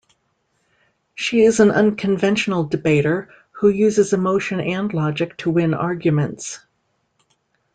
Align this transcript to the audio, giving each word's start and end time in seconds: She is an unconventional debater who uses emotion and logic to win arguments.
She 1.13 1.41
is 1.41 1.59
an 1.59 1.69
unconventional 1.69 2.63
debater 2.63 3.29
who 3.51 3.69
uses 3.69 4.13
emotion 4.13 4.59
and 4.59 4.91
logic 4.91 5.37
to 5.37 5.51
win 5.51 5.75
arguments. 5.75 6.59